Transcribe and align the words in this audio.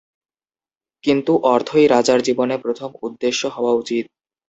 কিন্তু 1.03 1.31
অর্থই 1.47 1.85
রাজার 1.87 2.19
জীবনে 2.21 2.55
প্রথম 2.57 2.89
উদ্দেশ্য 3.01 3.41
হওয়া 3.47 3.73
উচিত। 3.73 4.05